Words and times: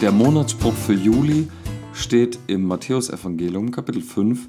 Der 0.00 0.12
Monatsspruch 0.12 0.72
für 0.72 0.94
Juli 0.94 1.46
steht 1.92 2.38
im 2.46 2.64
Matthäusevangelium 2.64 3.70
Kapitel 3.70 4.00
5 4.00 4.48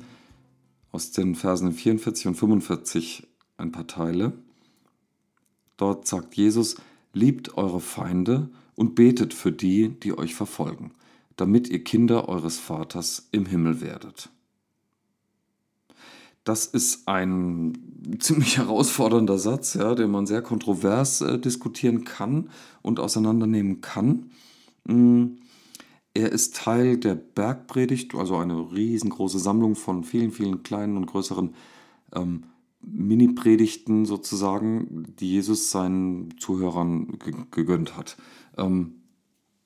aus 0.93 1.11
den 1.11 1.35
Versen 1.35 1.73
44 1.73 2.27
und 2.27 2.35
45 2.35 3.27
ein 3.57 3.73
paar 3.73 3.85
Teile. 3.85 4.31
Dort 5.75 6.07
sagt 6.07 6.35
Jesus, 6.35 6.77
liebt 7.11 7.57
eure 7.57 7.81
Feinde 7.81 8.47
und 8.75 8.95
betet 8.95 9.33
für 9.33 9.51
die, 9.51 9.89
die 9.89 10.17
euch 10.17 10.35
verfolgen, 10.35 10.91
damit 11.35 11.67
ihr 11.67 11.83
Kinder 11.83 12.29
eures 12.29 12.57
Vaters 12.57 13.27
im 13.33 13.45
Himmel 13.45 13.81
werdet. 13.81 14.29
Das 16.45 16.65
ist 16.65 17.09
ein 17.09 18.17
ziemlich 18.19 18.57
herausfordernder 18.57 19.37
Satz, 19.37 19.73
ja, 19.73 19.95
den 19.95 20.11
man 20.11 20.27
sehr 20.27 20.41
kontrovers 20.41 21.19
äh, 21.19 21.37
diskutieren 21.37 22.05
kann 22.05 22.49
und 22.81 23.01
auseinandernehmen 23.01 23.81
kann. 23.81 24.31
Mm, 24.85 25.37
er 26.13 26.31
ist 26.31 26.55
Teil 26.55 26.97
der 26.97 27.15
Bergpredigt, 27.15 28.15
also 28.15 28.37
eine 28.37 28.71
riesengroße 28.71 29.39
Sammlung 29.39 29.75
von 29.75 30.03
vielen, 30.03 30.31
vielen 30.31 30.63
kleinen 30.63 30.97
und 30.97 31.05
größeren 31.05 31.55
ähm, 32.13 32.43
Mini-Predigten 32.81 34.05
sozusagen, 34.05 35.13
die 35.19 35.29
Jesus 35.29 35.71
seinen 35.71 36.37
Zuhörern 36.37 37.17
gegönnt 37.51 37.95
hat. 37.95 38.17
Ähm, 38.57 38.95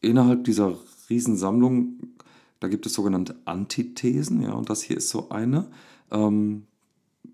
innerhalb 0.01 0.43
dieser 0.43 0.77
Riesensammlung, 1.09 2.13
da 2.59 2.67
gibt 2.67 2.85
es 2.85 2.93
sogenannte 2.93 3.39
Antithesen, 3.45 4.41
ja, 4.41 4.53
und 4.53 4.69
das 4.69 4.83
hier 4.83 4.97
ist 4.97 5.09
so 5.09 5.29
eine. 5.29 5.69
Ähm, 6.11 6.67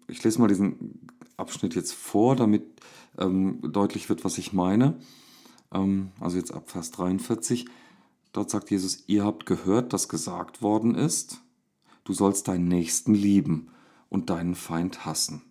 ich 0.08 0.24
lese 0.24 0.40
mal 0.40 0.48
diesen 0.48 1.08
Abschnitt 1.38 1.76
jetzt 1.76 1.94
vor, 1.94 2.36
damit 2.36 2.64
ähm, 3.18 3.60
deutlich 3.62 4.08
wird, 4.10 4.24
was 4.24 4.38
ich 4.38 4.54
meine. 4.54 4.96
Ähm, 5.74 6.12
also 6.20 6.38
jetzt 6.38 6.54
ab 6.54 6.70
Vers 6.70 6.92
43. 6.92 7.66
Dort 8.34 8.50
sagt 8.50 8.72
Jesus, 8.72 9.04
ihr 9.08 9.24
habt 9.24 9.46
gehört, 9.46 9.94
dass 9.94 10.10
gesagt 10.10 10.62
worden 10.62 10.96
ist, 10.96 11.42
du 12.04 12.14
sollst 12.14 12.48
deinen 12.48 12.68
Nächsten 12.68 13.14
lieben 13.14 13.70
und 14.10 14.30
deinen 14.30 14.56
Feind 14.56 15.06
hassen. 15.06 15.42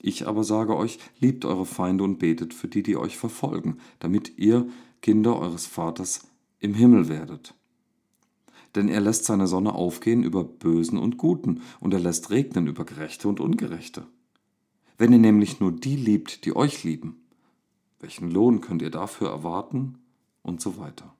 Ich 0.00 0.26
aber 0.26 0.44
sage 0.44 0.76
euch, 0.76 0.98
liebt 1.18 1.44
eure 1.44 1.66
Feinde 1.66 2.04
und 2.04 2.18
betet 2.18 2.54
für 2.54 2.68
die, 2.68 2.82
die 2.82 2.96
euch 2.96 3.16
verfolgen, 3.16 3.78
damit 3.98 4.38
ihr 4.38 4.68
Kinder 5.02 5.38
eures 5.38 5.66
Vaters 5.66 6.26
im 6.58 6.74
Himmel 6.74 7.08
werdet 7.08 7.54
denn 8.76 8.88
er 8.88 9.00
lässt 9.00 9.24
seine 9.24 9.46
Sonne 9.46 9.74
aufgehen 9.74 10.22
über 10.22 10.44
Bösen 10.44 10.98
und 10.98 11.16
Guten, 11.16 11.62
und 11.80 11.94
er 11.94 12.00
lässt 12.00 12.30
regnen 12.30 12.66
über 12.66 12.84
Gerechte 12.84 13.26
und 13.26 13.40
Ungerechte. 13.40 14.06
Wenn 14.98 15.12
ihr 15.12 15.18
nämlich 15.18 15.60
nur 15.60 15.72
die 15.72 15.96
liebt, 15.96 16.44
die 16.44 16.54
euch 16.54 16.84
lieben, 16.84 17.22
welchen 18.00 18.30
Lohn 18.30 18.60
könnt 18.60 18.82
ihr 18.82 18.90
dafür 18.90 19.30
erwarten? 19.30 19.98
Und 20.42 20.60
so 20.60 20.78
weiter. 20.78 21.12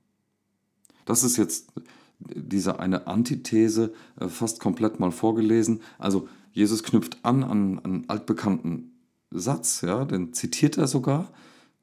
Das 1.05 1.25
ist 1.25 1.37
jetzt 1.37 1.73
diese 2.21 2.79
eine 2.79 3.07
Antithese 3.09 3.93
äh, 4.21 4.29
fast 4.29 4.61
komplett 4.61 5.01
mal 5.01 5.11
vorgelesen. 5.11 5.81
Also 5.99 6.29
Jesus 6.53 6.83
knüpft 6.83 7.19
an 7.25 7.43
an 7.43 7.81
einen 7.81 8.09
altbekannten 8.09 8.93
Satz, 9.31 9.81
ja, 9.83 10.05
den 10.05 10.33
zitiert 10.33 10.79
er 10.79 10.87
sogar. 10.87 11.31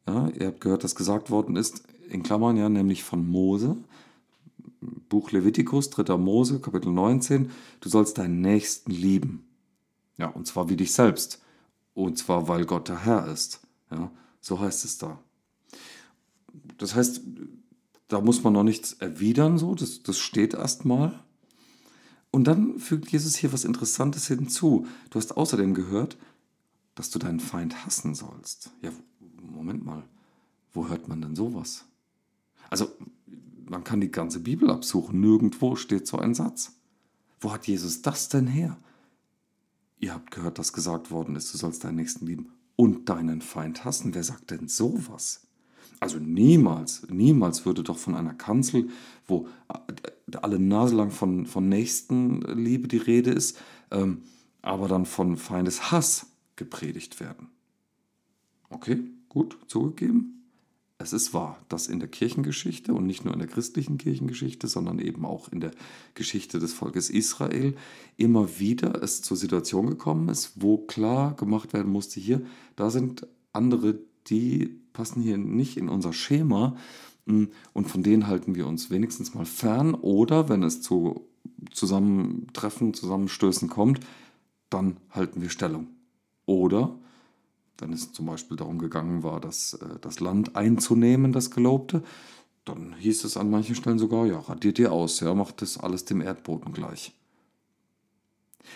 Ja, 0.08 0.30
ihr 0.30 0.48
habt 0.48 0.62
gehört, 0.62 0.84
dass 0.84 0.96
gesagt 0.96 1.30
worden 1.30 1.56
ist, 1.56 1.84
in 2.10 2.24
Klammern 2.24 2.58
ja, 2.58 2.70
nämlich 2.70 3.04
von 3.04 3.28
Mose. 3.28 3.78
Buch 5.10 5.32
Levitikus, 5.32 5.90
3. 5.90 6.18
Mose, 6.18 6.60
Kapitel 6.60 6.92
19, 6.92 7.52
du 7.80 7.90
sollst 7.90 8.18
deinen 8.18 8.42
Nächsten 8.42 8.92
lieben. 8.92 9.46
Ja, 10.18 10.28
und 10.28 10.48
zwar 10.48 10.70
wie 10.70 10.76
dich 10.76 10.94
selbst. 10.94 11.42
Und 11.94 12.18
zwar, 12.18 12.48
weil 12.48 12.66
Gott 12.66 12.90
der 12.90 13.06
Herr 13.06 13.28
ist. 13.28 13.62
Ja, 13.92 14.12
so 14.44 14.60
heißt 14.60 14.84
es 14.84 14.98
da. 14.98 15.20
Das 16.78 16.96
heißt, 16.96 17.22
da 18.10 18.20
muss 18.20 18.44
man 18.44 18.54
noch 18.54 18.64
nichts 18.64 18.94
erwidern, 18.94 19.58
so, 19.58 19.74
das, 19.74 20.04
das 20.04 20.20
steht 20.20 20.54
erstmal. 20.54 21.18
Und 22.30 22.44
dann 22.44 22.78
fügt 22.78 23.10
Jesus 23.10 23.36
hier 23.36 23.54
was 23.54 23.64
Interessantes 23.64 24.28
hinzu. 24.28 24.86
Du 25.10 25.18
hast 25.18 25.38
außerdem 25.38 25.74
gehört, 25.74 26.18
dass 26.94 27.10
du 27.10 27.20
deinen 27.20 27.40
Feind 27.40 27.86
hassen 27.86 28.16
sollst. 28.16 28.72
Ja, 28.82 28.92
Moment 29.42 29.86
mal, 29.86 30.04
wo 30.74 30.90
hört 30.90 31.08
man 31.08 31.22
denn 31.22 31.36
sowas? 31.36 31.86
Also, 32.70 32.92
man 33.66 33.86
kann 33.86 34.02
die 34.02 34.12
ganze 34.12 34.42
Bibel 34.42 34.70
absuchen. 34.70 35.22
Nirgendwo 35.22 35.78
steht 35.78 36.06
so 36.06 36.18
ein 36.18 36.36
Satz. 36.36 36.74
Wo 37.40 37.54
hat 37.54 37.66
Jesus 37.66 38.02
das 38.02 38.28
denn 38.28 38.48
her? 38.48 38.78
Ihr 40.00 40.14
habt 40.14 40.32
gehört, 40.32 40.60
dass 40.60 40.74
gesagt 40.74 41.12
worden 41.12 41.38
ist, 41.38 41.54
du 41.54 41.58
sollst 41.58 41.86
deinen 41.86 41.96
Nächsten 41.96 42.26
lieben 42.26 42.52
und 42.76 43.10
deinen 43.10 43.42
Feind 43.42 43.86
hassen. 43.86 44.14
Wer 44.14 44.24
sagt 44.24 44.52
denn 44.52 44.68
sowas? 44.68 45.48
Also 46.00 46.20
niemals, 46.20 47.08
niemals 47.10 47.66
würde 47.66 47.82
doch 47.82 47.98
von 47.98 48.16
einer 48.16 48.34
Kanzel, 48.34 48.90
wo 49.26 49.48
alle 50.42 50.60
Nase 50.60 50.96
lang 50.96 51.12
von, 51.12 51.46
von 51.46 51.70
Nächstenliebe 51.70 52.88
die 52.88 52.98
Rede 52.98 53.32
ist, 53.32 53.58
ähm, 53.90 54.24
aber 54.62 54.88
dann 54.88 55.06
von 55.06 55.38
Feindeshass 55.38 56.28
gepredigt 56.56 57.20
werden. 57.20 57.48
Okay, 58.70 59.04
gut, 59.30 59.58
zugegeben. 59.68 60.43
Es 61.04 61.12
ist 61.12 61.34
wahr, 61.34 61.58
dass 61.68 61.88
in 61.88 62.00
der 62.00 62.08
Kirchengeschichte 62.08 62.94
und 62.94 63.06
nicht 63.06 63.26
nur 63.26 63.34
in 63.34 63.40
der 63.40 63.50
christlichen 63.50 63.98
Kirchengeschichte, 63.98 64.70
sondern 64.70 65.00
eben 65.00 65.26
auch 65.26 65.50
in 65.50 65.60
der 65.60 65.72
Geschichte 66.14 66.60
des 66.60 66.72
Volkes 66.72 67.10
Israel 67.10 67.76
immer 68.16 68.58
wieder 68.58 69.04
es 69.04 69.22
zur 69.22 69.36
Situation 69.36 69.88
gekommen 69.88 70.30
ist, 70.30 70.54
wo 70.56 70.78
klar 70.78 71.36
gemacht 71.36 71.74
werden 71.74 71.92
musste, 71.92 72.22
hier, 72.22 72.42
da 72.78 72.90
sind 72.90 73.28
andere, 73.52 74.00
die 74.28 74.80
passen 74.94 75.22
hier 75.22 75.38
nicht 75.38 75.76
in 75.76 75.90
unser 75.90 76.14
Schema 76.14 76.78
hm, 77.28 77.50
und 77.74 77.90
von 77.90 78.02
denen 78.02 78.28
halten 78.28 78.56
wir 78.56 78.66
uns 78.66 78.90
wenigstens 78.90 79.34
mal 79.34 79.46
fern 79.46 79.96
oder 79.96 80.48
wenn 80.48 80.64
es 80.64 80.82
zu 80.82 81.28
Zusammentreffen, 81.72 82.94
Zusammenstößen 82.94 83.70
kommt, 83.70 84.00
dann 84.70 84.96
halten 85.10 85.42
wir 85.42 85.50
Stellung. 85.50 85.88
Oder 86.46 86.98
wenn 87.84 87.94
es 87.94 88.14
zum 88.14 88.26
Beispiel 88.26 88.56
darum 88.56 88.80
gegangen 88.80 89.24
war, 89.24 89.40
das, 89.42 89.74
äh, 89.74 90.00
das 90.00 90.20
Land 90.20 90.56
einzunehmen, 90.56 91.34
das 91.34 91.52
Gelobte, 91.52 92.02
dann 92.66 92.96
hieß 92.98 93.26
es 93.26 93.36
an 93.36 93.50
manchen 93.50 93.76
Stellen 93.76 94.00
sogar, 94.00 94.26
ja, 94.26 94.40
radiert 94.40 94.80
ihr 94.80 94.92
aus, 94.92 95.20
ja, 95.20 95.34
macht 95.34 95.62
das 95.62 95.78
alles 95.78 96.06
dem 96.06 96.22
Erdboden 96.22 96.72
gleich. 96.72 97.14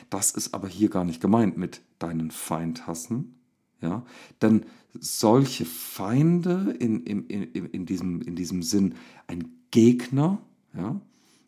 Das 0.09 0.31
ist 0.31 0.53
aber 0.53 0.67
hier 0.67 0.89
gar 0.89 1.05
nicht 1.05 1.21
gemeint 1.21 1.57
mit 1.57 1.81
deinen 1.99 2.31
Feind 2.31 2.85
hassen, 2.85 3.39
ja, 3.81 4.03
denn 4.41 4.65
solche 4.99 5.65
Feinde 5.65 6.75
in, 6.79 7.03
in, 7.03 7.27
in, 7.27 7.65
in, 7.67 7.85
diesem, 7.85 8.21
in 8.21 8.35
diesem 8.35 8.61
Sinn, 8.61 8.95
ein 9.27 9.53
Gegner, 9.71 10.39
ja, 10.75 10.99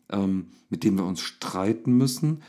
ähm, 0.08 0.46
mit 0.70 0.82
dem 0.84 0.96
wir 0.96 1.04
uns 1.04 1.20
streiten 1.20 1.92
müssen, 1.92 2.42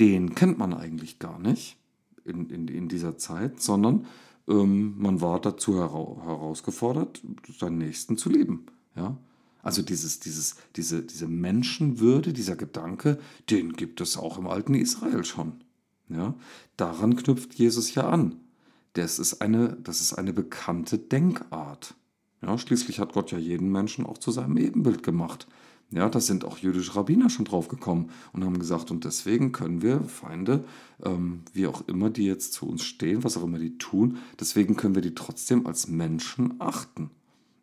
den 0.00 0.34
kennt 0.34 0.58
man 0.58 0.74
eigentlich 0.74 1.20
gar 1.20 1.38
nicht 1.38 1.76
in, 2.24 2.50
in, 2.50 2.66
in 2.68 2.88
dieser 2.88 3.16
Zeit, 3.16 3.60
sondern 3.60 4.06
ähm, 4.50 4.96
man 4.98 5.20
war 5.20 5.40
dazu 5.40 5.78
herausgefordert, 5.78 7.22
seinen 7.58 7.78
Nächsten 7.78 8.18
zu 8.18 8.28
lieben. 8.28 8.66
Ja? 8.96 9.16
Also 9.62 9.82
dieses, 9.82 10.20
dieses, 10.20 10.56
diese, 10.76 11.02
diese 11.02 11.28
Menschenwürde, 11.28 12.32
dieser 12.32 12.56
Gedanke, 12.56 13.18
den 13.48 13.74
gibt 13.74 14.00
es 14.00 14.16
auch 14.16 14.38
im 14.38 14.46
alten 14.46 14.74
Israel 14.74 15.24
schon. 15.24 15.64
Ja? 16.08 16.34
Daran 16.76 17.16
knüpft 17.16 17.54
Jesus 17.54 17.94
ja 17.94 18.08
an. 18.08 18.36
Das 18.94 19.18
ist 19.18 19.40
eine, 19.40 19.76
das 19.84 20.00
ist 20.00 20.14
eine 20.14 20.32
bekannte 20.32 20.98
Denkart. 20.98 21.94
Ja, 22.42 22.56
schließlich 22.58 22.98
hat 22.98 23.12
Gott 23.12 23.30
ja 23.32 23.38
jeden 23.38 23.70
Menschen 23.70 24.06
auch 24.06 24.18
zu 24.18 24.30
seinem 24.30 24.56
Ebenbild 24.56 25.02
gemacht. 25.02 25.46
Ja, 25.92 26.08
da 26.08 26.20
sind 26.20 26.44
auch 26.44 26.58
jüdische 26.58 26.94
Rabbiner 26.94 27.30
schon 27.30 27.44
drauf 27.44 27.66
gekommen 27.66 28.10
und 28.32 28.44
haben 28.44 28.60
gesagt, 28.60 28.92
und 28.92 29.04
deswegen 29.04 29.50
können 29.50 29.82
wir 29.82 30.02
Feinde, 30.04 30.64
ähm, 31.02 31.40
wie 31.52 31.66
auch 31.66 31.86
immer 31.88 32.10
die 32.10 32.26
jetzt 32.26 32.52
zu 32.52 32.68
uns 32.68 32.84
stehen, 32.84 33.24
was 33.24 33.36
auch 33.36 33.42
immer 33.42 33.58
die 33.58 33.76
tun, 33.76 34.18
deswegen 34.38 34.76
können 34.76 34.94
wir 34.94 35.02
die 35.02 35.16
trotzdem 35.16 35.66
als 35.66 35.88
Menschen 35.88 36.54
achten. 36.60 37.10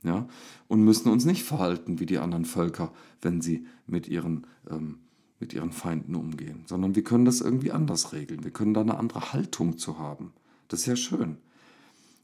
Ja, 0.04 0.28
und 0.68 0.84
müssen 0.84 1.10
uns 1.10 1.26
nicht 1.26 1.44
verhalten 1.44 2.00
wie 2.00 2.06
die 2.06 2.20
anderen 2.20 2.46
Völker, 2.46 2.94
wenn 3.22 3.42
sie 3.42 3.66
mit 3.88 4.08
ihren, 4.08 4.46
ähm, 4.70 5.00
mit 5.40 5.54
ihren 5.54 5.72
Feinden 5.72 6.16
umgehen, 6.16 6.64
sondern 6.66 6.96
wir 6.96 7.04
können 7.04 7.26
das 7.26 7.42
irgendwie 7.42 7.72
anders 7.72 8.14
regeln. 8.14 8.44
Wir 8.44 8.52
können 8.52 8.74
da 8.74 8.82
eine 8.82 8.98
andere 8.98 9.34
Haltung 9.34 9.78
zu 9.78 10.00
haben. 10.00 10.34
Das 10.68 10.82
ist 10.82 10.86
ja 10.86 10.96
schön. 10.96 11.38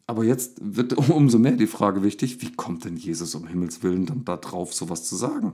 Aber 0.06 0.24
jetzt 0.24 0.60
wird 0.62 0.94
umso 1.10 1.40
mehr 1.40 1.54
die 1.54 1.68
Frage 1.68 2.04
wichtig, 2.04 2.42
wie 2.42 2.52
kommt 2.52 2.86
denn 2.86 2.96
Jesus 2.96 3.36
um 3.36 3.48
Himmels 3.48 3.84
Willen 3.84 4.06
dann 4.06 4.24
da 4.24 4.38
drauf, 4.38 4.74
sowas 4.74 5.04
zu 5.06 5.16
sagen? 5.16 5.54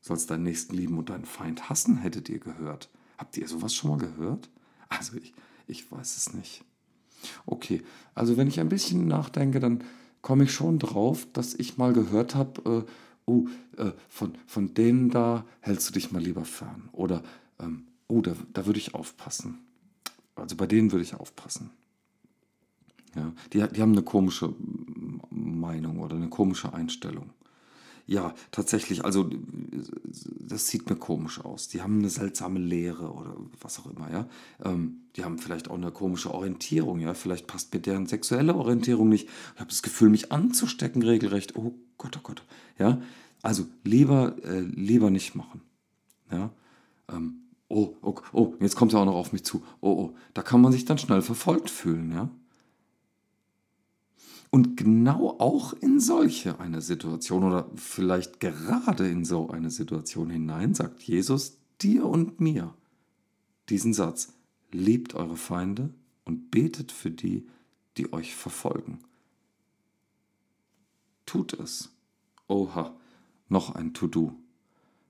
Sollst 0.00 0.30
deinen 0.30 0.44
Nächsten 0.44 0.74
lieben 0.74 0.98
und 0.98 1.10
deinen 1.10 1.24
Feind 1.24 1.68
hassen, 1.68 1.98
hättet 1.98 2.28
ihr 2.28 2.38
gehört. 2.38 2.88
Habt 3.18 3.36
ihr 3.36 3.46
sowas 3.46 3.74
schon 3.74 3.90
mal 3.90 3.98
gehört? 3.98 4.48
Also 4.88 5.16
ich, 5.16 5.34
ich 5.66 5.90
weiß 5.90 6.16
es 6.16 6.34
nicht. 6.34 6.64
Okay, 7.46 7.82
also 8.14 8.36
wenn 8.36 8.48
ich 8.48 8.60
ein 8.60 8.68
bisschen 8.68 9.06
nachdenke, 9.06 9.60
dann 9.60 9.84
komme 10.22 10.44
ich 10.44 10.52
schon 10.52 10.78
drauf, 10.78 11.26
dass 11.32 11.54
ich 11.54 11.78
mal 11.78 11.92
gehört 11.92 12.34
habe, 12.34 12.86
äh, 12.86 12.90
oh, 13.26 13.46
äh, 13.76 13.92
von, 14.08 14.32
von 14.46 14.74
denen 14.74 15.10
da 15.10 15.44
hältst 15.60 15.88
du 15.88 15.92
dich 15.92 16.12
mal 16.12 16.22
lieber 16.22 16.44
fern. 16.44 16.88
Oder, 16.92 17.22
ähm, 17.58 17.86
oh, 18.08 18.20
da, 18.20 18.34
da 18.52 18.66
würde 18.66 18.78
ich 18.78 18.94
aufpassen. 18.94 19.58
Also 20.34 20.56
bei 20.56 20.66
denen 20.66 20.92
würde 20.92 21.04
ich 21.04 21.14
aufpassen. 21.14 21.70
Ja, 23.14 23.32
die, 23.52 23.66
die 23.74 23.82
haben 23.82 23.92
eine 23.92 24.02
komische 24.02 24.54
Meinung 25.30 26.00
oder 26.00 26.16
eine 26.16 26.28
komische 26.28 26.72
Einstellung. 26.72 27.30
Ja, 28.10 28.34
tatsächlich, 28.50 29.04
also 29.04 29.30
das 30.40 30.66
sieht 30.66 30.90
mir 30.90 30.96
komisch 30.96 31.40
aus. 31.44 31.68
Die 31.68 31.80
haben 31.80 32.00
eine 32.00 32.10
seltsame 32.10 32.58
Lehre 32.58 33.12
oder 33.12 33.36
was 33.60 33.78
auch 33.78 33.86
immer, 33.86 34.10
ja. 34.10 34.26
Ähm, 34.64 35.02
die 35.14 35.22
haben 35.22 35.38
vielleicht 35.38 35.70
auch 35.70 35.76
eine 35.76 35.92
komische 35.92 36.34
Orientierung, 36.34 36.98
ja. 36.98 37.14
Vielleicht 37.14 37.46
passt 37.46 37.72
mir 37.72 37.78
deren 37.78 38.06
sexuelle 38.06 38.56
Orientierung 38.56 39.08
nicht. 39.08 39.28
Ich 39.54 39.60
habe 39.60 39.70
das 39.70 39.82
Gefühl, 39.82 40.10
mich 40.10 40.32
anzustecken 40.32 41.04
regelrecht. 41.04 41.54
Oh 41.54 41.72
Gott, 41.98 42.16
oh 42.18 42.20
Gott, 42.24 42.42
ja. 42.80 43.00
Also 43.42 43.66
lieber, 43.84 44.34
äh, 44.42 44.58
lieber 44.58 45.10
nicht 45.10 45.36
machen, 45.36 45.60
ja. 46.32 46.50
Ähm, 47.12 47.42
oh, 47.68 47.94
oh, 48.02 48.16
oh, 48.32 48.54
jetzt 48.58 48.74
kommt 48.74 48.92
er 48.92 48.98
auch 48.98 49.04
noch 49.04 49.14
auf 49.14 49.32
mich 49.32 49.44
zu. 49.44 49.62
Oh, 49.80 49.92
oh, 49.92 50.16
da 50.34 50.42
kann 50.42 50.60
man 50.60 50.72
sich 50.72 50.84
dann 50.84 50.98
schnell 50.98 51.22
verfolgt 51.22 51.70
fühlen, 51.70 52.10
ja. 52.10 52.28
Und 54.50 54.76
genau 54.76 55.38
auch 55.38 55.72
in 55.74 56.00
solche 56.00 56.58
eine 56.58 56.82
Situation 56.82 57.44
oder 57.44 57.70
vielleicht 57.76 58.40
gerade 58.40 59.08
in 59.08 59.24
so 59.24 59.48
eine 59.50 59.70
Situation 59.70 60.28
hinein 60.28 60.74
sagt 60.74 61.02
Jesus 61.02 61.58
dir 61.80 62.04
und 62.06 62.40
mir 62.40 62.74
diesen 63.68 63.94
Satz, 63.94 64.32
liebt 64.72 65.14
eure 65.14 65.36
Feinde 65.36 65.94
und 66.24 66.50
betet 66.50 66.90
für 66.90 67.10
die, 67.10 67.46
die 67.96 68.12
euch 68.12 68.34
verfolgen. 68.34 68.98
Tut 71.26 71.54
es. 71.54 71.90
Oha, 72.48 72.96
noch 73.48 73.74
ein 73.76 73.94
To-Do. 73.94 74.34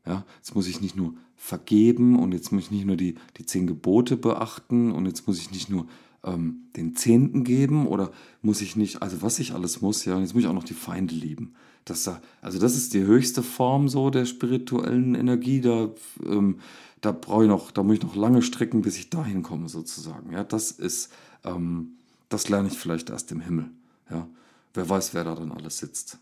Ja, 0.07 0.25
jetzt 0.37 0.55
muss 0.55 0.67
ich 0.67 0.81
nicht 0.81 0.97
nur 0.97 1.15
vergeben 1.37 2.19
und 2.19 2.33
jetzt 2.33 2.53
muss 2.53 2.65
ich 2.65 2.71
nicht 2.71 2.87
nur 2.87 2.97
die, 2.97 3.15
die 3.37 3.47
zehn 3.47 3.67
Gebote 3.67 4.17
beachten 4.17 4.93
und 4.93 5.07
jetzt 5.07 5.27
muss 5.27 5.39
ich 5.39 5.51
nicht 5.51 5.71
nur 5.71 5.87
ähm, 6.25 6.69
den 6.77 6.97
Zehnten 6.97 7.45
geben 7.45 7.87
oder 7.87 8.11
muss 8.43 8.61
ich 8.61 8.77
nicht, 8.77 9.03
also 9.03 9.23
was 9.23 9.39
ich 9.39 9.53
alles 9.53 9.81
muss, 9.81 10.05
ja, 10.05 10.15
und 10.15 10.23
jetzt 10.23 10.35
muss 10.35 10.43
ich 10.43 10.49
auch 10.49 10.55
noch 10.55 10.65
die 10.65 10.75
Feinde 10.75 11.15
lieben. 11.15 11.55
Das, 11.85 12.11
also 12.43 12.59
das 12.59 12.77
ist 12.77 12.93
die 12.95 13.03
höchste 13.03 13.43
Form 13.43 13.89
so 13.89 14.11
der 14.11 14.27
spirituellen 14.27 15.15
Energie, 15.15 15.61
da, 15.61 15.91
ähm, 16.25 16.59
da 17.01 17.13
brauche 17.13 17.45
ich 17.45 17.49
noch, 17.49 17.71
da 17.71 17.83
muss 17.83 17.97
ich 17.97 18.03
noch 18.03 18.15
lange 18.15 18.43
strecken, 18.43 18.83
bis 18.83 18.99
ich 18.99 19.11
dahin 19.11 19.43
komme 19.43 19.69
sozusagen. 19.69 20.33
Ja, 20.33 20.45
das 20.45 20.71
ist, 20.71 21.11
ähm, 21.45 21.93
das 22.29 22.49
lerne 22.49 22.69
ich 22.69 22.79
vielleicht 22.79 23.11
erst 23.11 23.33
im 23.33 23.41
Himmel. 23.41 23.71
Ja, 24.11 24.29
wer 24.75 24.89
weiß, 24.89 25.15
wer 25.15 25.25
da 25.25 25.35
dann 25.35 25.53
alles 25.53 25.79
sitzt. 25.79 26.19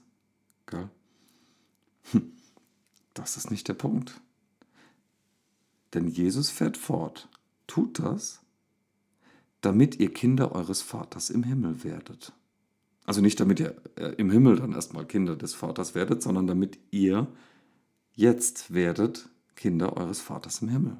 Gell? 0.66 0.88
Hm. 2.12 2.32
Das 3.14 3.36
ist 3.36 3.50
nicht 3.50 3.66
der 3.66 3.74
Punkt. 3.74 4.20
Denn 5.94 6.06
Jesus 6.06 6.50
fährt 6.50 6.76
fort. 6.76 7.28
Tut 7.66 7.98
das, 7.98 8.40
damit 9.60 9.98
ihr 9.98 10.12
Kinder 10.12 10.52
eures 10.52 10.82
Vaters 10.82 11.30
im 11.30 11.42
Himmel 11.42 11.84
werdet. 11.84 12.32
Also 13.04 13.20
nicht 13.20 13.40
damit 13.40 13.60
ihr 13.60 13.74
äh, 13.96 14.14
im 14.16 14.30
Himmel 14.30 14.56
dann 14.56 14.72
erstmal 14.72 15.06
Kinder 15.06 15.34
des 15.34 15.54
Vaters 15.54 15.94
werdet, 15.94 16.22
sondern 16.22 16.46
damit 16.46 16.78
ihr 16.90 17.26
jetzt 18.12 18.72
werdet 18.72 19.28
Kinder 19.56 19.96
eures 19.96 20.20
Vaters 20.20 20.62
im 20.62 20.68
Himmel. 20.68 20.98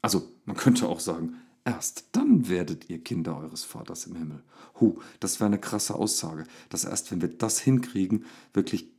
Also 0.00 0.28
man 0.44 0.56
könnte 0.56 0.88
auch 0.88 1.00
sagen, 1.00 1.36
erst 1.64 2.08
dann 2.12 2.48
werdet 2.48 2.90
ihr 2.90 3.02
Kinder 3.02 3.36
eures 3.36 3.64
Vaters 3.64 4.06
im 4.06 4.16
Himmel. 4.16 4.42
Hu, 4.80 4.98
das 5.20 5.40
wäre 5.40 5.46
eine 5.46 5.58
krasse 5.58 5.94
Aussage, 5.94 6.44
dass 6.68 6.84
erst 6.84 7.10
wenn 7.10 7.20
wir 7.20 7.28
das 7.28 7.58
hinkriegen, 7.60 8.24
wirklich 8.52 8.90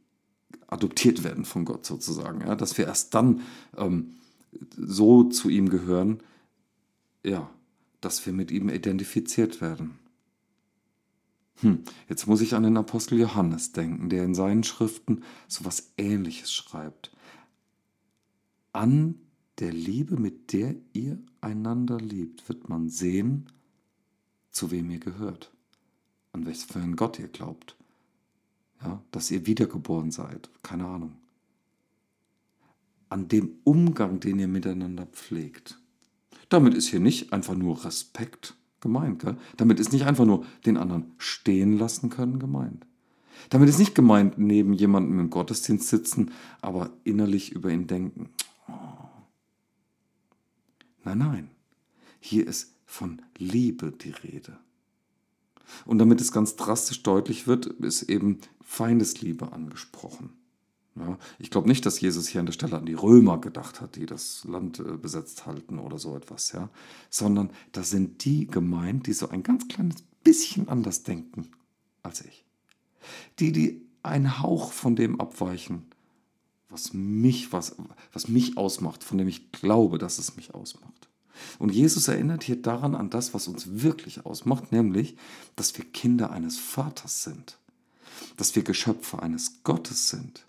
adoptiert 0.67 1.23
werden 1.23 1.45
von 1.45 1.65
Gott 1.65 1.85
sozusagen, 1.85 2.41
ja, 2.41 2.55
dass 2.55 2.77
wir 2.77 2.85
erst 2.85 3.13
dann 3.13 3.41
ähm, 3.77 4.15
so 4.77 5.25
zu 5.25 5.49
ihm 5.49 5.69
gehören, 5.69 6.19
ja, 7.23 7.49
dass 8.01 8.25
wir 8.25 8.33
mit 8.33 8.51
ihm 8.51 8.69
identifiziert 8.69 9.61
werden. 9.61 9.99
Hm, 11.61 11.83
jetzt 12.09 12.27
muss 12.27 12.41
ich 12.41 12.53
an 12.53 12.63
den 12.63 12.77
Apostel 12.77 13.19
Johannes 13.19 13.71
denken, 13.71 14.09
der 14.09 14.23
in 14.23 14.35
seinen 14.35 14.63
Schriften 14.63 15.23
so 15.47 15.61
etwas 15.61 15.93
Ähnliches 15.97 16.51
schreibt. 16.51 17.11
An 18.73 19.15
der 19.59 19.71
Liebe, 19.71 20.17
mit 20.17 20.51
der 20.51 20.75
ihr 20.91 21.17
einander 21.39 21.97
liebt, 21.97 22.49
wird 22.49 22.67
man 22.67 22.89
sehen, 22.89 23.47
zu 24.51 24.71
wem 24.71 24.89
ihr 24.89 24.99
gehört, 24.99 25.53
an 26.33 26.45
welchen 26.45 26.67
für 26.67 26.79
einen 26.79 26.95
Gott 26.97 27.19
ihr 27.19 27.29
glaubt, 27.29 27.77
ja, 28.81 29.01
dass 29.11 29.31
ihr 29.31 29.45
wiedergeboren 29.45 30.11
seid, 30.11 30.49
keine 30.61 30.85
Ahnung. 30.85 31.15
An 33.07 33.29
dem 33.29 33.59
Umgang, 33.63 34.19
den 34.19 34.39
ihr 34.39 34.47
miteinander 34.47 35.05
pflegt. 35.05 35.79
Damit 36.49 36.73
ist 36.73 36.87
hier 36.87 36.99
nicht 36.99 37.33
einfach 37.33 37.55
nur 37.55 37.85
Respekt 37.85 38.55
gemeint. 38.81 39.19
Gell? 39.19 39.37
Damit 39.57 39.79
ist 39.79 39.93
nicht 39.93 40.05
einfach 40.05 40.25
nur 40.25 40.45
den 40.65 40.77
anderen 40.77 41.13
stehen 41.17 41.77
lassen 41.77 42.09
können 42.09 42.39
gemeint. 42.39 42.85
Damit 43.49 43.69
ist 43.69 43.79
nicht 43.79 43.95
gemeint, 43.95 44.37
neben 44.37 44.73
jemandem 44.73 45.19
im 45.19 45.29
Gottesdienst 45.29 45.87
sitzen, 45.87 46.31
aber 46.61 46.91
innerlich 47.03 47.51
über 47.51 47.69
ihn 47.69 47.87
denken. 47.87 48.29
Oh. 48.67 48.71
Nein, 51.03 51.17
nein. 51.17 51.51
Hier 52.19 52.47
ist 52.47 52.73
von 52.85 53.21
Liebe 53.37 53.91
die 53.91 54.11
Rede. 54.11 54.57
Und 55.85 55.97
damit 55.97 56.21
es 56.21 56.31
ganz 56.31 56.55
drastisch 56.55 57.03
deutlich 57.03 57.47
wird, 57.47 57.65
ist 57.65 58.03
eben 58.03 58.39
Feindesliebe 58.61 59.51
angesprochen. 59.51 60.31
Ja, 60.97 61.17
ich 61.39 61.51
glaube 61.51 61.67
nicht, 61.67 61.85
dass 61.85 61.99
Jesus 61.99 62.29
hier 62.29 62.39
an 62.39 62.45
der 62.45 62.53
Stelle 62.53 62.77
an 62.77 62.85
die 62.85 62.93
Römer 62.93 63.39
gedacht 63.39 63.81
hat, 63.81 63.97
die 63.97 64.05
das 64.05 64.45
Land 64.45 64.79
äh, 64.79 64.95
besetzt 64.97 65.45
halten 65.45 65.77
oder 65.77 65.99
so 65.99 66.15
etwas, 66.15 66.53
ja, 66.53 66.69
sondern 67.09 67.49
da 67.73 67.83
sind 67.83 68.23
die 68.23 68.47
gemeint, 68.47 69.07
die 69.07 69.13
so 69.13 69.27
ein 69.27 69.43
ganz 69.43 69.67
kleines 69.67 69.97
bisschen 70.23 70.69
anders 70.69 71.03
denken 71.03 71.51
als 72.01 72.23
ich. 72.23 72.45
Die, 73.39 73.51
die 73.51 73.85
einen 74.03 74.41
Hauch 74.41 74.71
von 74.71 74.95
dem 74.95 75.19
abweichen, 75.19 75.85
was 76.69 76.93
mich, 76.93 77.51
was, 77.51 77.75
was 78.13 78.29
mich 78.29 78.57
ausmacht, 78.57 79.03
von 79.03 79.17
dem 79.17 79.27
ich 79.27 79.51
glaube, 79.51 79.97
dass 79.97 80.17
es 80.17 80.37
mich 80.37 80.53
ausmacht. 80.53 81.09
Und 81.59 81.73
Jesus 81.73 82.07
erinnert 82.07 82.43
hier 82.43 82.61
daran 82.61 82.95
an 82.95 83.09
das, 83.09 83.33
was 83.33 83.49
uns 83.49 83.81
wirklich 83.81 84.25
ausmacht, 84.25 84.71
nämlich, 84.71 85.17
dass 85.57 85.77
wir 85.77 85.83
Kinder 85.83 86.31
eines 86.31 86.57
Vaters 86.57 87.23
sind, 87.23 87.57
dass 88.37 88.55
wir 88.55 88.63
Geschöpfe 88.63 89.21
eines 89.21 89.61
Gottes 89.63 90.07
sind 90.07 90.45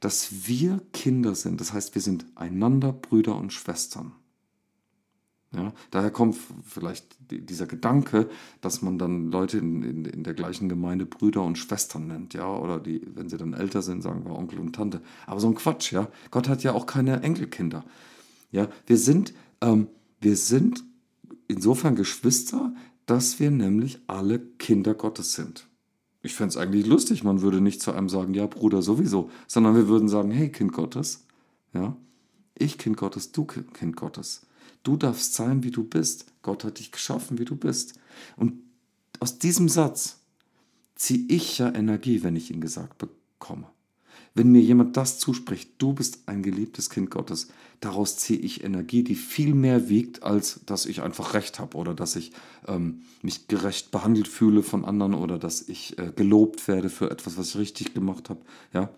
dass 0.00 0.46
wir 0.46 0.80
Kinder 0.92 1.34
sind. 1.34 1.60
Das 1.60 1.72
heißt, 1.72 1.94
wir 1.94 2.02
sind 2.02 2.26
einander 2.34 2.92
Brüder 2.92 3.36
und 3.36 3.52
Schwestern. 3.52 4.12
Ja, 5.54 5.72
daher 5.90 6.10
kommt 6.10 6.36
vielleicht 6.64 7.16
dieser 7.30 7.66
Gedanke, 7.66 8.28
dass 8.60 8.82
man 8.82 8.98
dann 8.98 9.30
Leute 9.30 9.58
in, 9.58 9.82
in, 9.82 10.04
in, 10.04 10.24
der 10.24 10.34
gleichen 10.34 10.68
Gemeinde 10.68 11.06
Brüder 11.06 11.42
und 11.42 11.58
Schwestern 11.58 12.08
nennt, 12.08 12.34
ja, 12.34 12.48
oder 12.48 12.80
die, 12.80 13.02
wenn 13.14 13.28
sie 13.28 13.36
dann 13.36 13.52
älter 13.52 13.80
sind, 13.80 14.02
sagen 14.02 14.24
wir 14.24 14.36
Onkel 14.36 14.58
und 14.58 14.74
Tante. 14.74 15.00
Aber 15.26 15.38
so 15.38 15.46
ein 15.46 15.54
Quatsch, 15.54 15.92
ja. 15.92 16.08
Gott 16.30 16.48
hat 16.48 16.64
ja 16.64 16.72
auch 16.72 16.86
keine 16.86 17.22
Enkelkinder. 17.22 17.84
Ja, 18.50 18.68
wir 18.86 18.98
sind, 18.98 19.32
ähm, 19.60 19.88
wir 20.20 20.36
sind 20.36 20.82
insofern 21.46 21.94
Geschwister, 21.94 22.74
dass 23.06 23.38
wir 23.38 23.50
nämlich 23.50 24.00
alle 24.06 24.40
Kinder 24.40 24.94
Gottes 24.94 25.34
sind. 25.34 25.68
Ich 26.24 26.34
fände 26.34 26.48
es 26.48 26.56
eigentlich 26.56 26.86
lustig, 26.86 27.22
man 27.22 27.42
würde 27.42 27.60
nicht 27.60 27.82
zu 27.82 27.92
einem 27.92 28.08
sagen, 28.08 28.32
ja, 28.32 28.46
Bruder, 28.46 28.80
sowieso, 28.80 29.30
sondern 29.46 29.76
wir 29.76 29.88
würden 29.88 30.08
sagen, 30.08 30.30
hey, 30.30 30.48
Kind 30.48 30.72
Gottes, 30.72 31.26
ja, 31.74 31.96
ich 32.54 32.78
Kind 32.78 32.96
Gottes, 32.96 33.30
du 33.30 33.44
Kind 33.44 33.94
Gottes. 33.94 34.46
Du 34.84 34.96
darfst 34.96 35.34
sein, 35.34 35.64
wie 35.64 35.70
du 35.70 35.84
bist. 35.84 36.26
Gott 36.40 36.64
hat 36.64 36.78
dich 36.78 36.92
geschaffen, 36.92 37.38
wie 37.38 37.44
du 37.44 37.56
bist. 37.56 38.00
Und 38.36 38.54
aus 39.20 39.38
diesem 39.38 39.68
Satz 39.68 40.20
ziehe 40.94 41.26
ich 41.28 41.58
ja 41.58 41.70
Energie, 41.74 42.22
wenn 42.22 42.36
ich 42.36 42.50
ihn 42.50 42.62
gesagt 42.62 42.96
bekomme. 42.96 43.66
Wenn 44.34 44.50
mir 44.50 44.60
jemand 44.60 44.96
das 44.96 45.18
zuspricht, 45.18 45.70
du 45.78 45.92
bist 45.92 46.20
ein 46.26 46.42
geliebtes 46.42 46.90
Kind 46.90 47.10
Gottes, 47.10 47.48
daraus 47.80 48.16
ziehe 48.16 48.38
ich 48.38 48.64
Energie, 48.64 49.02
die 49.02 49.14
viel 49.14 49.54
mehr 49.54 49.88
wiegt, 49.88 50.22
als 50.22 50.60
dass 50.66 50.86
ich 50.86 51.02
einfach 51.02 51.34
Recht 51.34 51.60
habe 51.60 51.76
oder 51.76 51.94
dass 51.94 52.16
ich 52.16 52.32
ähm, 52.66 53.02
mich 53.22 53.48
gerecht 53.48 53.90
behandelt 53.90 54.28
fühle 54.28 54.62
von 54.62 54.84
anderen 54.84 55.14
oder 55.14 55.38
dass 55.38 55.68
ich 55.68 55.98
äh, 55.98 56.12
gelobt 56.14 56.66
werde 56.66 56.90
für 56.90 57.10
etwas, 57.10 57.38
was 57.38 57.50
ich 57.50 57.56
richtig 57.56 57.94
gemacht 57.94 58.30
habe. 58.30 58.40
Ja? 58.72 58.90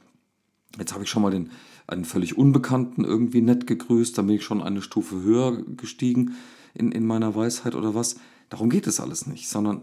Jetzt 0.78 0.92
habe 0.92 1.04
ich 1.04 1.10
schon 1.10 1.22
mal 1.22 1.30
den, 1.30 1.50
einen 1.86 2.04
völlig 2.04 2.36
Unbekannten 2.36 3.04
irgendwie 3.04 3.42
nett 3.42 3.66
gegrüßt, 3.66 4.16
dann 4.16 4.26
bin 4.26 4.36
ich 4.36 4.44
schon 4.44 4.62
eine 4.62 4.82
Stufe 4.82 5.22
höher 5.22 5.62
gestiegen 5.62 6.36
in, 6.74 6.92
in 6.92 7.06
meiner 7.06 7.34
Weisheit 7.34 7.74
oder 7.74 7.94
was. 7.94 8.16
Darum 8.48 8.70
geht 8.70 8.86
es 8.86 9.00
alles 9.00 9.26
nicht, 9.26 9.48
sondern 9.48 9.82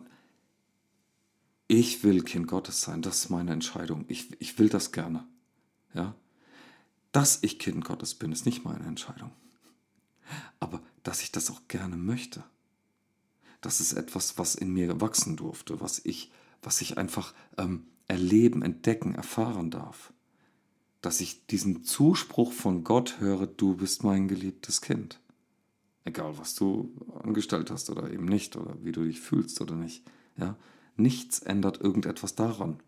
ich 1.67 2.03
will 2.03 2.23
Kind 2.23 2.47
Gottes 2.47 2.81
sein. 2.81 3.01
Das 3.01 3.23
ist 3.23 3.29
meine 3.29 3.51
Entscheidung. 3.51 4.05
Ich, 4.07 4.39
ich 4.39 4.59
will 4.59 4.69
das 4.69 4.91
gerne. 4.91 5.25
Ja? 5.93 6.15
Dass 7.11 7.39
ich 7.41 7.59
Kind 7.59 7.85
Gottes 7.85 8.15
bin, 8.15 8.31
ist 8.31 8.45
nicht 8.45 8.65
meine 8.65 8.85
Entscheidung. 8.85 9.31
Aber 10.59 10.81
dass 11.03 11.21
ich 11.21 11.31
das 11.31 11.51
auch 11.51 11.61
gerne 11.67 11.97
möchte, 11.97 12.43
das 13.61 13.79
ist 13.79 13.93
etwas, 13.93 14.37
was 14.37 14.55
in 14.55 14.73
mir 14.73 14.99
wachsen 14.99 15.37
durfte, 15.37 15.79
was 15.79 16.01
ich, 16.03 16.31
was 16.61 16.81
ich 16.81 16.97
einfach 16.97 17.33
ähm, 17.57 17.85
erleben, 18.07 18.61
entdecken, 18.61 19.15
erfahren 19.15 19.71
darf. 19.71 20.11
Dass 21.01 21.21
ich 21.21 21.45
diesen 21.47 21.83
Zuspruch 21.83 22.51
von 22.51 22.83
Gott 22.83 23.19
höre, 23.19 23.47
du 23.47 23.75
bist 23.75 24.03
mein 24.03 24.27
geliebtes 24.27 24.81
Kind. 24.81 25.19
Egal, 26.05 26.37
was 26.37 26.55
du 26.55 26.93
angestellt 27.23 27.71
hast 27.71 27.89
oder 27.89 28.11
eben 28.11 28.25
nicht, 28.25 28.57
oder 28.57 28.75
wie 28.83 28.91
du 28.91 29.03
dich 29.03 29.21
fühlst 29.21 29.61
oder 29.61 29.75
nicht. 29.75 30.03
Ja? 30.37 30.57
Nichts 30.95 31.39
ändert 31.39 31.81
irgendetwas 31.81 32.35
daran. 32.35 32.79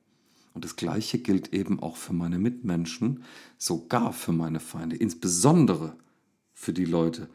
Und 0.54 0.64
das 0.64 0.76
Gleiche 0.76 1.20
gilt 1.20 1.54
eben 1.54 1.82
auch 1.82 1.98
für 1.98 2.14
meine 2.14 2.40
Mitmenschen, 2.40 3.24
sogar 3.58 4.14
für 4.14 4.32
meine 4.32 4.60
Feinde, 4.60 4.96
insbesondere 4.96 5.98
für 6.54 6.72
die 6.72 6.86
Leute, 6.86 7.28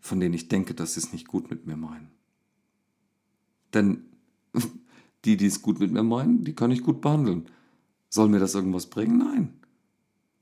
von 0.00 0.20
denen 0.20 0.34
ich 0.34 0.48
denke, 0.48 0.74
dass 0.74 0.94
sie 0.94 1.00
es 1.00 1.12
nicht 1.12 1.26
gut 1.26 1.50
mit 1.50 1.66
mir 1.66 1.76
meinen. 1.76 2.10
Denn 3.74 4.04
die, 5.24 5.36
die 5.36 5.46
es 5.46 5.60
gut 5.62 5.80
mit 5.80 5.90
mir 5.90 6.04
meinen, 6.04 6.44
die 6.44 6.54
kann 6.54 6.70
ich 6.70 6.82
gut 6.82 7.00
behandeln. 7.00 7.46
Soll 8.08 8.28
mir 8.28 8.38
das 8.38 8.54
irgendwas 8.54 8.86
bringen? 8.86 9.18
Nein. 9.18 9.54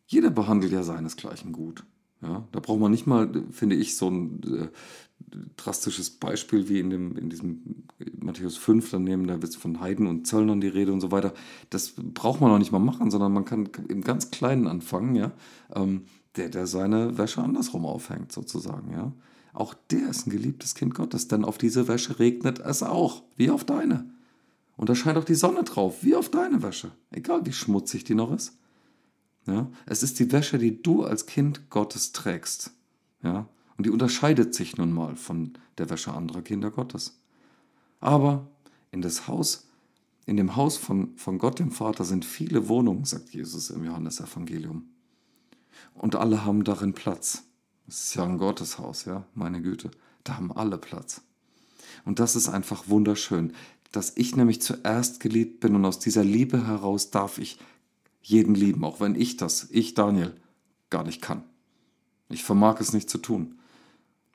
Jeder 0.07 0.31
behandelt 0.31 0.73
ja 0.73 0.83
seinesgleichen 0.83 1.53
gut. 1.53 1.85
Ja, 2.23 2.47
da 2.53 2.61
braucht 2.61 2.81
man 2.81 2.91
nicht 2.91 3.07
mal, 3.07 3.31
finde 3.51 3.77
ich, 3.77 3.97
so 3.97 4.09
ein 4.09 4.43
äh, 4.43 4.69
drastisches 5.57 6.11
Beispiel 6.11 6.69
wie 6.69 6.81
in, 6.81 6.91
dem, 6.91 7.17
in 7.17 7.31
diesem 7.31 7.85
Matthäus 8.19 8.57
5 8.57 8.91
dann 8.91 9.05
nehmen, 9.05 9.27
da 9.27 9.43
wird 9.43 9.55
von 9.55 9.81
Heiden 9.81 10.07
und 10.07 10.27
Zöllnern 10.27 10.61
die 10.61 10.69
Rede 10.69 10.93
und 10.93 11.01
so 11.01 11.11
weiter. 11.11 11.33
Das 11.71 11.95
braucht 11.97 12.41
man 12.41 12.51
auch 12.51 12.59
nicht 12.59 12.73
mal 12.73 12.79
machen, 12.79 13.11
sondern 13.11 13.33
man 13.33 13.45
kann 13.45 13.69
im 13.89 14.03
ganz 14.03 14.31
Kleinen 14.31 14.67
anfangen, 14.67 15.15
ja. 15.15 15.33
Ähm, 15.75 16.03
der, 16.37 16.51
der 16.51 16.67
seine 16.67 17.17
Wäsche 17.17 17.43
andersrum 17.43 17.87
aufhängt, 17.87 18.33
sozusagen, 18.33 18.93
ja. 18.93 19.13
Auch 19.53 19.75
der 19.91 20.11
ist 20.11 20.27
ein 20.27 20.31
geliebtes 20.31 20.75
Kind 20.75 20.95
Gottes, 20.95 21.29
denn 21.29 21.45
auf 21.45 21.57
diese 21.57 21.89
Wäsche 21.89 22.19
regnet 22.19 22.59
es 22.59 22.83
auch, 22.83 23.23
wie 23.37 23.51
auf 23.51 23.65
deine. 23.65 24.11
Und 24.77 24.91
da 24.91 24.95
scheint 24.95 25.17
auch 25.17 25.25
die 25.25 25.35
Sonne 25.35 25.65
drauf, 25.65 26.03
wie 26.03 26.15
auf 26.15 26.31
deine 26.31 26.63
Wäsche, 26.63 26.91
egal 27.11 27.47
wie 27.47 27.53
schmutzig 27.53 28.05
die 28.05 28.15
noch 28.15 28.33
ist. 28.33 28.59
Ja? 29.47 29.71
Es 29.87 30.03
ist 30.03 30.19
die 30.19 30.33
Wäsche, 30.33 30.59
die 30.59 30.83
du 30.83 31.05
als 31.05 31.27
Kind 31.27 31.71
Gottes 31.71 32.13
trägst. 32.13 32.73
Ja? 33.23 33.49
Und 33.77 33.87
die 33.87 33.91
unterscheidet 33.91 34.55
sich 34.55 34.77
nun 34.77 34.93
mal 34.93 35.17
von 35.17 35.55
der 35.79 35.91
Wäsche 35.91 36.13
anderer 36.13 36.43
Kinder 36.43 36.71
Gottes. 36.71 37.19
Aber 38.01 38.47
in 38.91 39.03
das 39.03 39.29
Haus, 39.29 39.69
in 40.27 40.37
dem 40.37 40.57
Haus 40.57 40.77
von, 40.77 41.17
von 41.17 41.39
Gott 41.39 41.59
dem 41.59 41.71
Vater 41.71 42.05
sind 42.05 42.25
viele 42.25 42.69
Wohnungen, 42.69 43.05
sagt 43.05 43.31
Jesus 43.31 43.71
im 43.71 43.85
Johannesevangelium. 43.85 44.89
Und 45.95 46.17
alle 46.17 46.45
haben 46.45 46.65
darin 46.65 46.93
Platz. 46.93 47.45
Es 47.89 48.07
ist 48.07 48.15
ja 48.15 48.25
ein 48.25 48.39
Gotteshaus, 48.39 49.05
ja, 49.05 49.25
meine 49.35 49.63
Güte. 49.63 49.91
Da 50.25 50.37
haben 50.37 50.53
alle 50.53 50.79
Platz. 50.79 51.23
Und 52.05 52.19
das 52.19 52.37
ist 52.37 52.49
einfach 52.49 52.89
wunderschön, 52.89 53.53
dass 53.93 54.13
ich 54.17 54.35
nämlich 54.37 54.61
zuerst 54.61 55.21
geliebt 55.21 55.61
bin 55.61 55.75
und 55.75 55.85
aus 55.85 55.99
dieser 55.99 56.25
Liebe 56.25 56.67
heraus 56.67 57.11
darf 57.11 57.39
ich 57.39 57.59
jeden 58.27 58.57
lieben, 58.57 58.85
auch 58.85 58.99
wenn 58.99 59.15
ich 59.15 59.37
das, 59.37 59.69
ich 59.71 59.95
Daniel, 59.95 60.35
gar 60.91 61.05
nicht 61.05 61.23
kann. 61.23 61.45
Ich 62.29 62.43
vermag 62.43 62.81
es 62.81 62.93
nicht 62.93 63.09
zu 63.09 63.19
tun. 63.19 63.55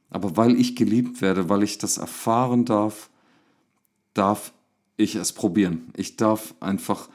Aber 0.09 0.37
weil 0.37 0.57
ich 0.57 0.77
geliebt 0.77 1.21
werde, 1.21 1.49
weil 1.49 1.61
ich 1.61 1.77
das 1.77 1.97
erfahren 1.97 2.63
darf, 2.63 3.09
darf 4.13 4.53
ich 4.95 5.15
es 5.15 5.33
probieren. 5.33 5.91
Ich 5.97 6.15
darf 6.15 6.55
einfach 6.61 7.09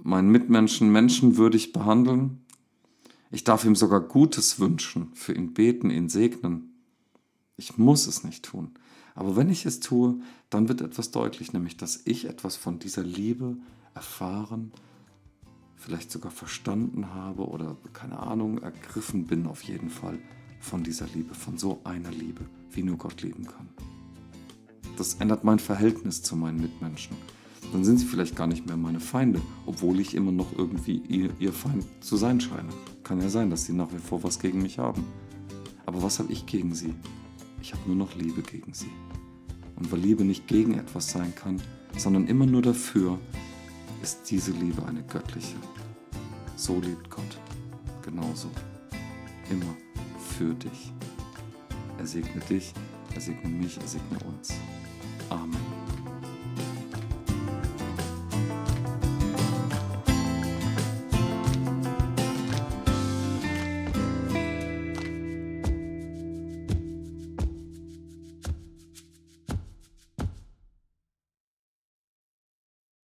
meinen 0.00 0.30
Mitmenschen 0.30 0.92
menschenwürdig 0.92 1.72
behandeln. 1.72 2.40
Ich 3.32 3.42
darf 3.42 3.64
ihm 3.64 3.74
sogar 3.74 4.00
Gutes 4.00 4.60
wünschen, 4.60 5.10
für 5.14 5.32
ihn 5.32 5.54
beten, 5.54 5.90
ihn 5.90 6.08
segnen. 6.08 6.72
Ich 7.56 7.78
muss 7.78 8.06
es 8.06 8.22
nicht 8.22 8.44
tun. 8.44 8.70
Aber 9.16 9.34
wenn 9.34 9.50
ich 9.50 9.66
es 9.66 9.80
tue, 9.80 10.20
dann 10.50 10.68
wird 10.68 10.82
etwas 10.82 11.10
deutlich, 11.10 11.52
nämlich 11.52 11.76
dass 11.78 12.02
ich 12.04 12.26
etwas 12.26 12.54
von 12.54 12.78
dieser 12.78 13.02
Liebe 13.02 13.56
erfahren 13.94 14.72
vielleicht 15.82 16.10
sogar 16.10 16.30
verstanden 16.30 17.12
habe 17.12 17.46
oder 17.46 17.76
keine 17.92 18.18
Ahnung, 18.18 18.58
ergriffen 18.58 19.26
bin 19.26 19.46
auf 19.46 19.62
jeden 19.62 19.90
Fall 19.90 20.18
von 20.60 20.84
dieser 20.84 21.06
Liebe, 21.14 21.34
von 21.34 21.58
so 21.58 21.80
einer 21.84 22.10
Liebe, 22.10 22.44
wie 22.70 22.84
nur 22.84 22.96
Gott 22.96 23.22
lieben 23.22 23.44
kann. 23.44 23.68
Das 24.96 25.14
ändert 25.14 25.42
mein 25.42 25.58
Verhältnis 25.58 26.22
zu 26.22 26.36
meinen 26.36 26.60
Mitmenschen. 26.60 27.16
Dann 27.72 27.84
sind 27.84 27.98
sie 27.98 28.06
vielleicht 28.06 28.36
gar 28.36 28.46
nicht 28.46 28.66
mehr 28.66 28.76
meine 28.76 29.00
Feinde, 29.00 29.40
obwohl 29.66 29.98
ich 29.98 30.14
immer 30.14 30.32
noch 30.32 30.56
irgendwie 30.56 30.98
ihr, 31.08 31.30
ihr 31.40 31.52
Feind 31.52 31.84
zu 32.00 32.16
sein 32.16 32.40
scheine. 32.40 32.68
Kann 33.02 33.20
ja 33.20 33.28
sein, 33.28 33.50
dass 33.50 33.64
sie 33.64 33.72
nach 33.72 33.92
wie 33.92 33.98
vor 33.98 34.22
was 34.22 34.38
gegen 34.38 34.62
mich 34.62 34.78
haben. 34.78 35.04
Aber 35.86 36.02
was 36.02 36.18
habe 36.18 36.32
ich 36.32 36.46
gegen 36.46 36.74
sie? 36.74 36.94
Ich 37.60 37.72
habe 37.72 37.82
nur 37.86 37.96
noch 37.96 38.14
Liebe 38.14 38.42
gegen 38.42 38.72
sie. 38.72 38.90
Und 39.76 39.90
weil 39.90 40.00
Liebe 40.00 40.24
nicht 40.24 40.46
gegen 40.46 40.74
etwas 40.74 41.10
sein 41.10 41.34
kann, 41.34 41.60
sondern 41.96 42.26
immer 42.26 42.46
nur 42.46 42.62
dafür, 42.62 43.18
ist 44.02 44.30
diese 44.30 44.50
Liebe 44.52 44.84
eine 44.84 45.02
göttliche. 45.02 45.56
So 46.56 46.80
liebt 46.80 47.08
Gott. 47.10 47.38
Genauso. 48.02 48.50
Immer 49.50 49.76
für 50.36 50.54
dich. 50.54 50.92
Er 51.98 52.06
segne 52.06 52.40
dich, 52.48 52.72
er 53.14 53.20
segne 53.20 53.48
mich, 53.48 53.78
er 53.78 53.86
segne 53.86 54.18
uns. 54.26 54.54